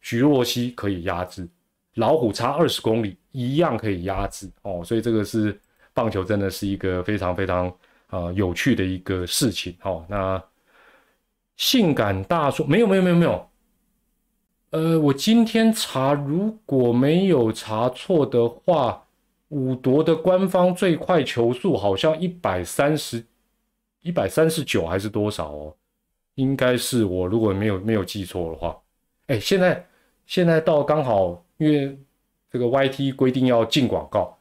[0.00, 1.48] 徐若曦可以压制
[1.94, 4.82] 老虎，差二十公里一样可以压制哦。
[4.84, 5.58] 所以这个是
[5.92, 7.72] 棒球，真的是一个非常非常
[8.10, 10.04] 呃有趣的一个事情哦。
[10.08, 10.42] 那
[11.56, 13.50] 性感大叔没有没有没有没有，
[14.70, 19.04] 呃，我今天查如果没有查错的话，
[19.48, 23.24] 五夺的官方最快球速好像一百三十，
[24.02, 25.74] 一百三十九还是多少哦？
[26.34, 28.78] 应该是我如果没有没有记错的话，
[29.26, 29.86] 哎，现在
[30.26, 31.98] 现在到刚好，因为
[32.50, 34.36] 这个 YT 规定要进广告，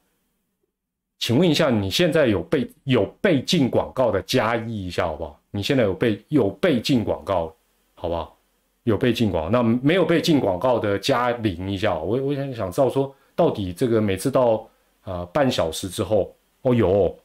[1.19, 5.39] 请问一下，你现在有被有被进广告的加一一下好不好？
[5.51, 7.53] 你现在有被有被进广告，
[7.93, 8.37] 好不好？
[8.83, 14.67] 有被进广，那没有被进广告的加零一下，我我想想知道说，到底这个每次到
[15.01, 17.15] 啊半小时之后，哦有，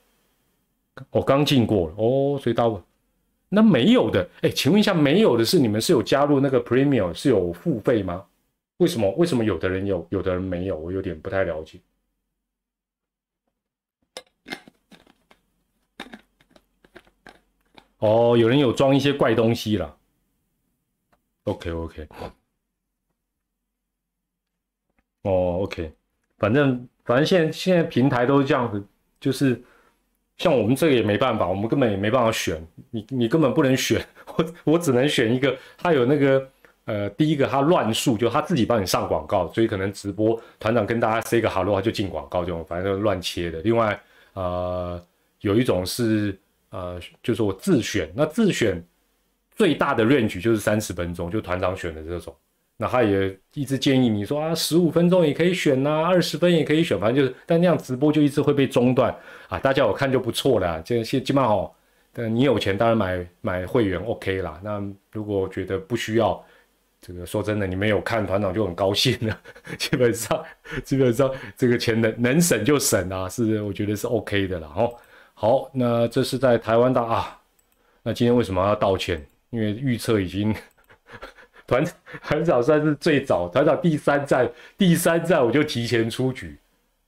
[1.11, 2.83] 我刚进过了哦，所以到。
[3.49, 8.27] 那没有的，哎，请问一下，没有的是你们是有加入那个 Premium 是有付费吗？
[8.79, 9.09] 为什么？
[9.13, 10.77] 为什么有的人有，有的人没有？
[10.77, 11.81] 我有点不太了解。
[17.99, 19.97] 哦，有人有装一些怪东西了。
[21.45, 22.09] OK OK。
[25.23, 25.93] 哦 OK，
[26.39, 28.85] 反正反正现在现在平台都是这样子，
[29.21, 29.63] 就是。
[30.39, 34.05] 像我们这个也没办法，我们根本也没办法选你，你根本不能选，
[34.37, 35.57] 我我只能选一个。
[35.79, 36.47] 他有那个
[36.85, 43.61] 呃，第一个他乱数，就他自己帮你上广告，所以可能直播团长跟大家 say 个 hello，他就进广告这种，反正乱切的。
[43.63, 43.99] 另外
[44.35, 45.03] 呃，
[45.41, 46.39] 有一种是
[46.71, 48.85] 呃，就是我自选，那自选
[49.55, 52.37] 最大的 range 就是三十分钟，就团长选的这种。
[52.79, 59.15] 那他也一直建议你说啊，十五分钟也可以选呐，二十分也可以选，反正就是，但那样直播就一直会被中断
[59.49, 59.59] 啊。
[59.59, 61.73] 大家有看就不错了，这些基本上哦，
[62.13, 64.61] 但你有钱当然买买会员 OK 啦。
[64.63, 66.45] 那如果觉得不需要，
[67.01, 69.41] 这个说真的，你没有看团长就很高兴了。
[69.79, 70.45] 基本上
[70.85, 74.95] 基本上这个钱能能省就省啊，是我觉得是 OK 的了哦。
[75.33, 77.41] 好，那这是在台湾的啊。
[78.03, 79.27] 那今天为什么要道歉？
[79.49, 80.55] 因为预测已经。
[81.67, 81.85] 团
[82.23, 84.49] 团长算是最早，团长第三站，
[84.79, 86.57] 第三站我就提前出局，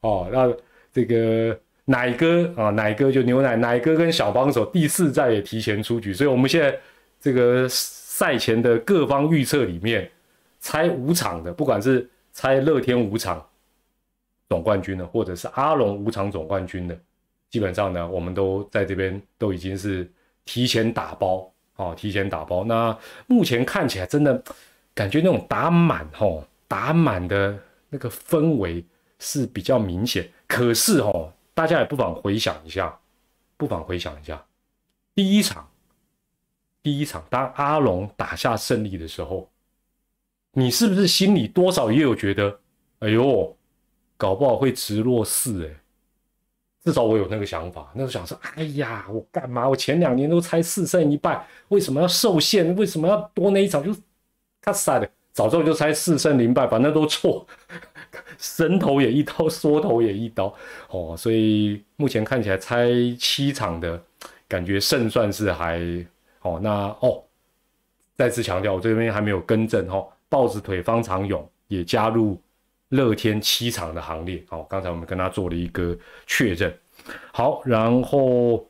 [0.00, 0.52] 哦，那
[0.92, 6.76] 这个奶哥啊，奶哥就牛奶奶哥跟小帮手第四站也提前出局，所以我们现在
[7.20, 10.10] 这个赛前的各方预测里面，
[10.58, 13.44] 猜五场的，不管是猜乐天五场
[14.48, 16.98] 总冠军的，或者是阿龙五场总冠军的，
[17.48, 20.10] 基本上呢，我们都在这边都已经是
[20.44, 21.48] 提前打包。
[21.78, 22.64] 哦，提前打包。
[22.64, 24.40] 那目前看起来真的
[24.94, 27.56] 感觉那种打满吼，打满的
[27.88, 28.84] 那个氛围
[29.20, 30.28] 是比较明显。
[30.46, 32.98] 可是吼，大家也不妨回想一下，
[33.56, 34.44] 不妨回想一下，
[35.14, 35.68] 第一场，
[36.82, 39.48] 第一场当阿龙打下胜利的时候，
[40.52, 42.60] 你是不是心里多少也有觉得，
[42.98, 43.56] 哎呦，
[44.16, 45.70] 搞不好会直落四哎。
[46.88, 49.68] 至少我有那个想法，那时候想说，哎呀，我干嘛？
[49.68, 52.74] 我前两年都猜四胜一败，为什么要受限？
[52.76, 53.84] 为什么要多那一场？
[53.84, 54.00] 就是
[54.62, 57.46] 他傻的，早知道就猜四胜零败，反正都错，
[58.38, 60.54] 伸头也一刀，缩头也一刀，
[60.88, 64.02] 哦，所以目前看起来猜七场的
[64.48, 65.78] 感觉胜算是还
[66.40, 66.58] 哦。
[66.62, 67.22] 那哦，
[68.16, 70.08] 再次强调，我这边还没有更正哦。
[70.30, 72.40] 豹子腿方长勇也加入。
[72.90, 75.96] 乐天七场的行列，好，刚才我们跟他做了一个
[76.26, 76.72] 确认，
[77.32, 78.66] 好，然后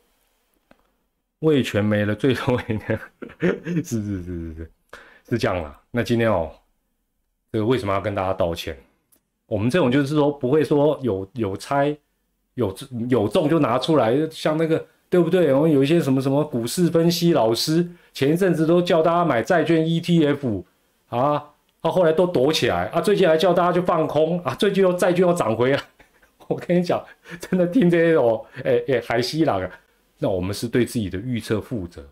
[1.39, 2.99] 魏权没了，最后一年，
[3.39, 4.71] 是是是是是
[5.29, 5.79] 是这样啦。
[5.91, 6.51] 那今天哦，
[7.51, 8.77] 这个为什么要跟大家道歉？
[9.45, 11.97] 我们这种就是说不会说有有猜
[12.55, 12.75] 有
[13.09, 15.53] 有中就拿出来，像那个对不对？
[15.53, 20.63] 我们有一些什么什么股市分析老师，前一阵子都叫大家买债券 ETF
[21.07, 21.51] 啊。
[21.81, 22.99] 他后来都躲起来啊！
[22.99, 24.53] 最近还叫大家去放空啊！
[24.55, 25.81] 最近又债券又涨回来。
[26.47, 27.03] 我跟你讲，
[27.39, 29.69] 真的听这种，哎哎，海西郎啊，
[30.17, 32.03] 那我们是对自己的预测负责，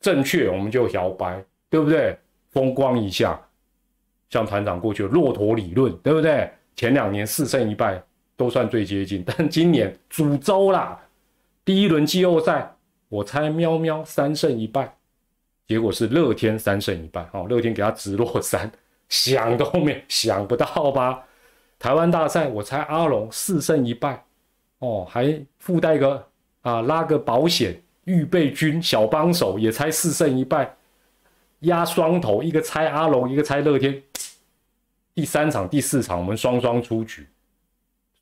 [0.00, 2.18] 正确我们就摇摆，对不对？
[2.50, 3.40] 风光一下，
[4.30, 6.50] 像团长过去的骆驼理论，对不对？
[6.74, 8.02] 前两年四胜一败
[8.36, 10.98] 都算最接近，但今年主州啦，
[11.64, 12.74] 第一轮季后赛，
[13.08, 14.97] 我猜喵喵三胜一败。
[15.68, 18.68] 结果是乐天三胜一败，哦，乐天给他直落三，
[19.10, 21.22] 想都没想不到吧？
[21.78, 24.24] 台湾大赛我猜阿龙四胜一败，
[24.78, 26.26] 哦，还附带个
[26.62, 30.74] 啊拉个保险预备军小帮手也猜四胜一败，
[31.60, 34.02] 压双头，一个猜阿龙，一个猜乐天，
[35.14, 37.28] 第三场第四场我们双双出局，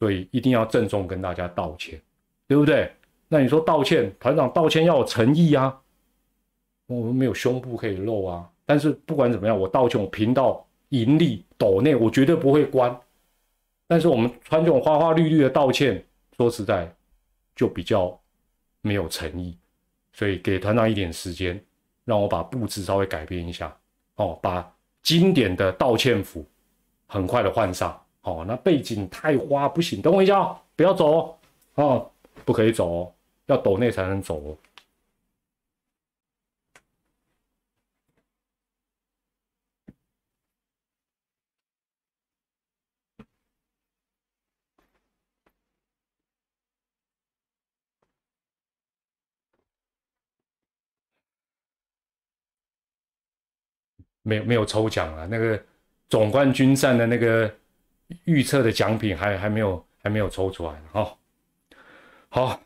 [0.01, 2.01] 所以一定要郑重跟大家道歉，
[2.49, 2.93] 对不对？
[3.29, 5.81] 那你说道歉，团长道歉要有诚意啊。
[6.87, 12.97] 我们没有胸部可以露啊，但是不管怎么样，我道歉，我频道盈利抖内，我绝对不会关。
[13.89, 16.05] 但是我们穿这种花花绿绿的道歉，
[16.37, 16.93] 说实在，
[17.55, 18.19] 就比较
[18.81, 19.57] 没有诚意。
[20.13, 21.63] 所以给团长一点时间，
[22.05, 23.77] 让我把布置稍微改变一下，
[24.17, 24.73] 哦，把
[25.03, 26.45] 经典的道歉服
[27.07, 31.39] 很快的换上，哦，那背景太花不行，等我一下，不要走
[31.75, 32.11] 哦，
[32.45, 33.13] 不可以走哦，
[33.47, 34.57] 要抖内才能走哦。
[54.27, 55.65] 没有没有抽奖啊，那个
[56.09, 57.57] 总冠军战的那个
[58.25, 61.17] 预测的奖品还还没有还没有抽出来哈。
[62.29, 62.61] 好，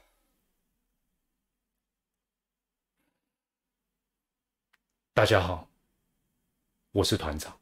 [5.13, 5.69] 大家好，
[6.93, 7.55] 我是团长，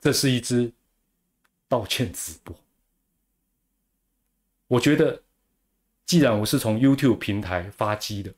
[0.00, 0.72] 这是一支
[1.68, 2.52] 道歉直播。
[4.66, 5.22] 我觉得，
[6.04, 8.34] 既然我是从 YouTube 平台发机的，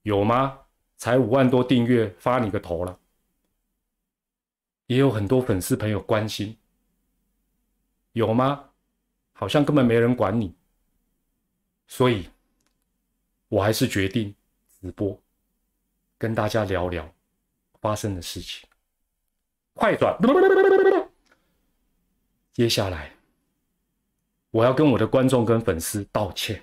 [0.00, 0.60] 有吗？
[1.00, 3.00] 才五万多订阅，发你个头了！
[4.84, 6.58] 也有很多粉丝朋友关心，
[8.12, 8.68] 有吗？
[9.32, 10.54] 好像根本没人管你，
[11.86, 12.28] 所以，
[13.48, 14.34] 我还是决定
[14.78, 15.18] 直播，
[16.18, 17.10] 跟大家聊聊
[17.80, 18.68] 发生的事情。
[19.72, 20.14] 快转！
[22.52, 23.10] 接下来，
[24.50, 26.62] 我要跟我的观众跟粉丝道歉。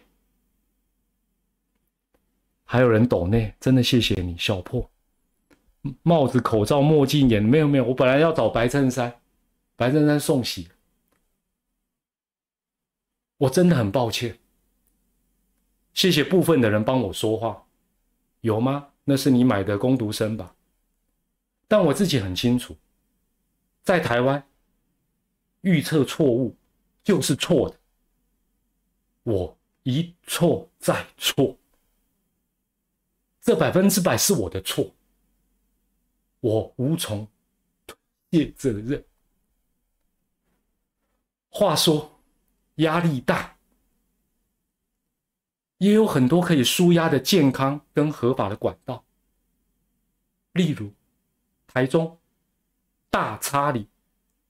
[2.70, 4.92] 还有人抖内，真的谢谢你，小破。
[6.04, 9.22] 帽子、口罩、墨镜、眼没有没有，我本来要找白衬衫，
[9.78, 10.68] 白衬衫送洗。
[13.38, 14.38] 我真的很抱歉，
[15.94, 17.66] 谢谢部分的人帮我说话，
[18.42, 18.90] 有吗？
[19.06, 20.54] 那是你买的攻读生吧？
[21.70, 22.76] 但我自己很清楚，
[23.84, 24.46] 在台湾，
[25.62, 26.54] 预测错误
[27.02, 27.80] 就是错的，
[29.24, 31.57] 我一错再错。
[33.48, 34.94] 这百分之百是我的错，
[36.42, 37.26] 我无从
[37.86, 37.96] 推
[38.30, 39.02] 卸责任。
[41.48, 42.20] 话说，
[42.76, 43.56] 压力大，
[45.78, 49.02] 也有很多可以舒压的健康跟合法的管道，
[50.52, 50.92] 例如
[51.68, 52.20] 台中
[53.10, 53.88] 大叉里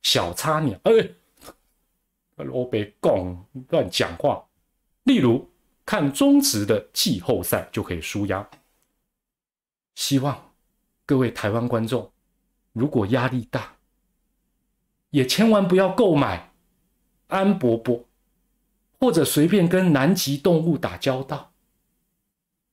[0.01, 0.91] 小叉鸟，哎，
[2.37, 4.43] 罗别讲乱讲话。
[5.03, 5.47] 例如
[5.85, 8.49] 看中职的季后赛就可以舒压。
[9.97, 10.51] 希望
[11.07, 12.11] 各位台湾观众，
[12.71, 13.73] 如果压力大，
[15.09, 16.51] 也千万不要购买
[17.29, 18.05] 安伯伯，
[18.99, 21.51] 或者随便跟南极动物打交道。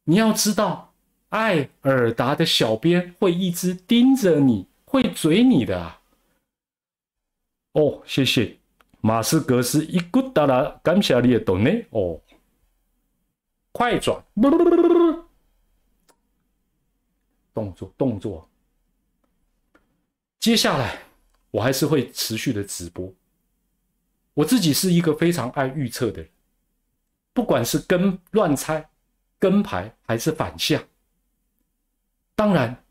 [0.04, 0.92] 你要知道，
[1.30, 6.02] 艾尔达的小编会一直盯着你，会嘴你的啊。
[7.72, 8.58] 哦，谢谢
[9.00, 11.70] 马斯格斯一咕哒啦，感谢你的懂呢。
[11.88, 12.20] 哦，
[13.72, 14.22] 快转。
[17.55, 18.50] 动作动作，
[20.40, 21.00] 接下来
[21.52, 23.14] 我还是会持续的直播。
[24.34, 26.28] 我自己是一个非常爱预测的人，
[27.32, 28.90] 不管是跟乱猜、
[29.38, 30.82] 跟牌还是反向。
[32.34, 32.84] 当然，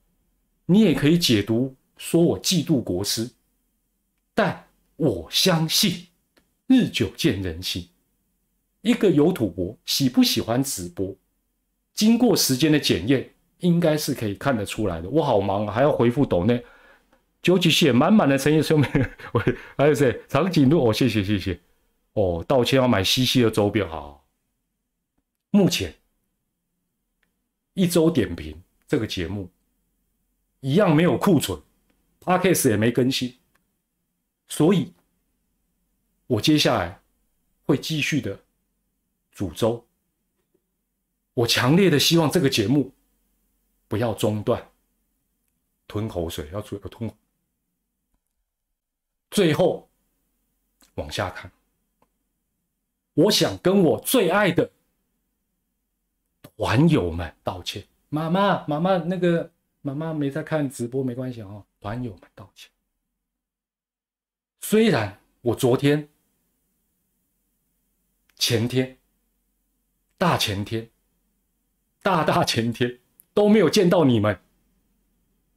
[0.65, 3.29] 你也可以解读说我嫉妒国师，
[4.33, 6.07] 但我相信
[6.67, 7.89] 日久见人心。
[8.79, 11.13] 一个有土博喜不喜欢直播，
[11.93, 13.32] 经过时间的检验。
[13.63, 15.09] 应该是可以看得出来的。
[15.09, 16.63] 我好忙啊，还要回复抖内，
[17.41, 18.87] 九几写满满的诚意说明。
[19.31, 20.21] 喂，还有谁？
[20.27, 21.57] 长颈鹿哦，谢谢谢谢。
[22.11, 24.25] 哦，道歉要买西西的周边好。
[25.49, 25.95] 目前
[27.73, 29.49] 一周点评这个节目
[30.59, 31.59] 一样没有库存
[32.19, 33.33] p a d k a s 也没更新，
[34.47, 34.91] 所以
[36.27, 36.99] 我接下来
[37.65, 38.37] 会继续的
[39.31, 39.85] 煮粥。
[41.33, 42.91] 我强烈的希望这个节目。
[43.93, 44.71] 不要中断，
[45.87, 47.13] 吞口水，要做一个吞。
[49.29, 49.87] 最后
[50.95, 51.51] 往下看，
[53.13, 54.71] 我想跟我最爱的
[56.41, 57.85] 团友们道歉。
[58.09, 59.51] 妈妈，妈妈，那个
[59.83, 61.63] 妈妈没在看直播，没关系啊。
[61.79, 62.71] 团友们道歉。
[64.61, 66.09] 虽然我昨天、
[68.37, 68.97] 前天、
[70.17, 70.89] 大前天、
[72.01, 72.99] 大大前天。
[73.33, 74.39] 都没有见到你们，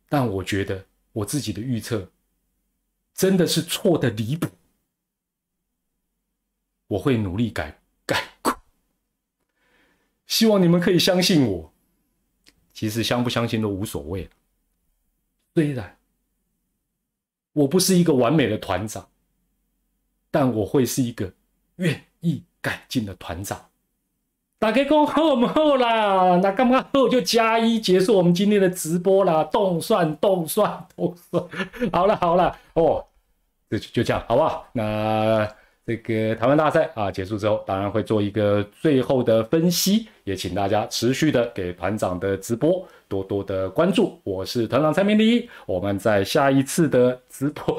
[0.08, 2.10] 但我觉得我自己的预测
[3.14, 4.48] 真的是错的离谱。
[6.88, 8.60] 我会努力改改过，
[10.26, 11.72] 希望你们可以相信我。
[12.72, 14.30] 其实相不相信都无所谓了。
[15.54, 15.98] 虽然
[17.52, 19.10] 我不是一个完美的团长，
[20.30, 21.32] 但我会是一个
[21.76, 23.70] 愿意改进的团长。
[24.58, 26.40] 大家讲好唔好啦？
[26.42, 29.44] 那刚刚好就加一结束我们今天的直播啦。
[29.44, 31.44] 动算动算 动算，
[31.92, 33.04] 好了好了哦，
[33.70, 34.66] 就就这样好不好？
[34.72, 35.46] 那
[35.84, 44.18] 这个台湾大赛啊结束之后，当然会做一个最后的分析，也请大家持续的给团长的直播多多的关注。
[44.24, 47.78] 我是团长蔡明礼，我们在下一次的直播，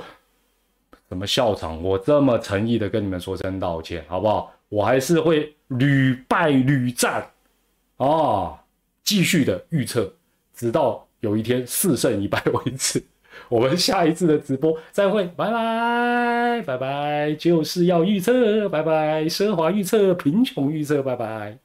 [1.10, 1.82] 什么笑场？
[1.82, 4.54] 我这么诚意的跟你们说声道歉，好不好？
[4.70, 7.26] 我还是会屡败屡战，
[7.98, 8.60] 啊，
[9.04, 10.14] 继续的预测，
[10.54, 13.04] 直到有一天四胜一败为止。
[13.50, 21.58] 我们下一次的直播再会，拜拜拜拜，就是要预测，拜拜，奢华预测，贫穷预测，拜拜。